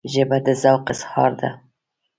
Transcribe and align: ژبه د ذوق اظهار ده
ژبه 0.13 0.37
د 0.45 0.47
ذوق 0.61 0.83
اظهار 0.93 1.31
ده 1.39 1.49